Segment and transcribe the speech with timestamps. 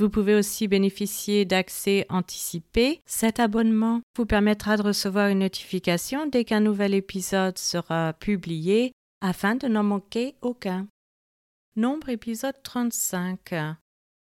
[0.00, 3.02] Vous pouvez aussi bénéficier d'accès anticipé.
[3.04, 9.56] Cet abonnement vous permettra de recevoir une notification dès qu'un nouvel épisode sera publié afin
[9.56, 10.88] de n'en manquer aucun.
[11.76, 13.52] Nombre épisode 35.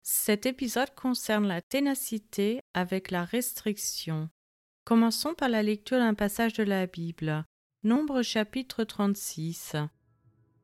[0.03, 4.31] Cet épisode concerne la ténacité avec la restriction.
[4.87, 7.45] Commençons par la lecture d'un passage de la Bible.
[7.85, 9.77] Nombre chapitre 36.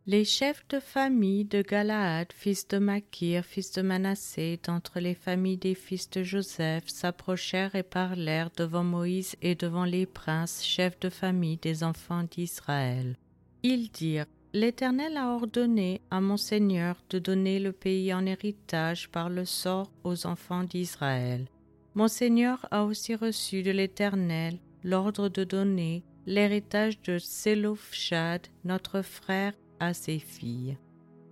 [0.09, 5.57] Les chefs de famille de Galaad, fils de Makir, fils de Manassé, d'entre les familles
[5.57, 11.09] des fils de Joseph, s'approchèrent et parlèrent devant Moïse et devant les princes, chefs de
[11.09, 13.17] famille des enfants d'Israël.
[13.65, 19.29] Ils dirent L'Éternel a ordonné à mon Seigneur de donner le pays en héritage par
[19.29, 21.49] le sort aux enfants d'Israël.
[21.97, 29.53] Mon Seigneur a aussi reçu de l'Éternel l'ordre de donner l'héritage de Sélophshad, notre frère
[29.81, 30.77] à ses filles.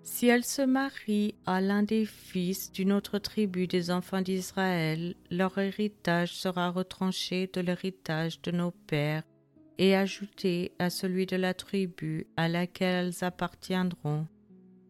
[0.02, 5.56] Si elle se marie à l'un des fils d'une autre tribu des enfants d'Israël, leur
[5.56, 9.22] héritage sera retranché de l'héritage de nos pères
[9.78, 14.26] et ajouté à celui de la tribu à laquelle elles appartiendront.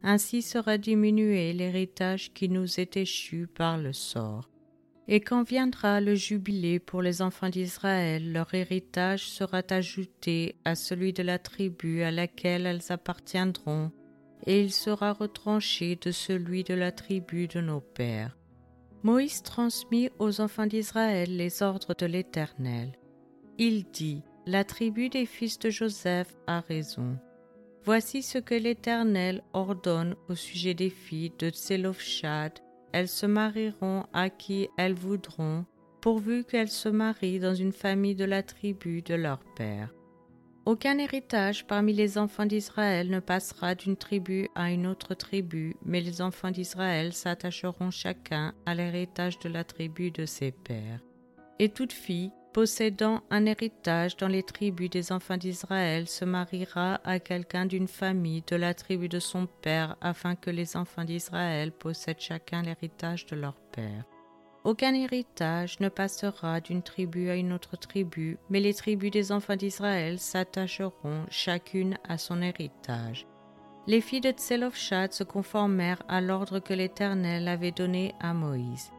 [0.02, 4.50] Ainsi sera diminué l'héritage qui nous est échu par le sort.
[5.06, 11.12] Et quand viendra le jubilé pour les enfants d'Israël, leur héritage sera ajouté à celui
[11.12, 13.92] de la tribu à laquelle elles appartiendront,
[14.46, 18.36] et il sera retranché de celui de la tribu de nos pères.
[19.02, 22.92] Moïse transmit aux enfants d'Israël les ordres de l'Éternel.
[23.58, 27.18] Il dit, La tribu des fils de Joseph a raison.
[27.84, 31.50] Voici ce que l'Éternel ordonne au sujet des filles de
[32.94, 35.64] elles se marieront à qui elles voudront,
[36.00, 39.92] pourvu qu'elles se marient dans une famille de la tribu de leur père.
[40.64, 46.00] Aucun héritage parmi les enfants d'Israël ne passera d'une tribu à une autre tribu, mais
[46.00, 51.00] les enfants d'Israël s'attacheront chacun à l'héritage de la tribu de ses pères.
[51.58, 57.18] Et toute fille possédant un héritage dans les tribus des enfants d'Israël se mariera à
[57.18, 62.20] quelqu'un d'une famille de la tribu de son père afin que les enfants d'Israël possèdent
[62.20, 64.04] chacun l'héritage de leur père.
[64.62, 69.56] Aucun héritage ne passera d'une tribu à une autre tribu, mais les tribus des enfants
[69.56, 73.26] d'Israël s'attacheront chacune à son héritage.
[73.88, 78.92] Les filles de Tselophshad se conformèrent à l'ordre que l'Éternel avait donné à Moïse.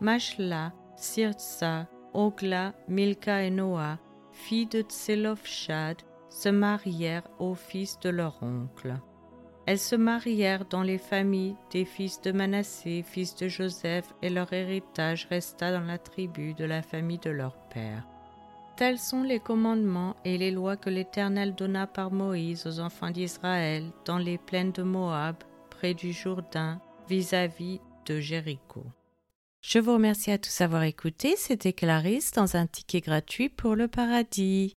[0.00, 3.98] Mashla, Sirtsa, Ogla, Milka et Noah,
[4.32, 8.94] filles de Tselophshad, se marièrent au fils de leur oncle.
[9.66, 14.52] Elles se marièrent dans les familles des fils de Manassé, fils de Joseph, et leur
[14.52, 18.06] héritage resta dans la tribu de la famille de leur père.
[18.76, 23.84] Tels sont les commandements et les lois que l'Éternel donna par Moïse aux enfants d'Israël
[24.04, 25.36] dans les plaines de Moab,
[25.68, 28.84] près du Jourdain, vis-à-vis de Jéricho.
[29.60, 31.34] Je vous remercie à tous d'avoir écouté.
[31.36, 34.74] C'était Clarisse dans un ticket gratuit pour le paradis.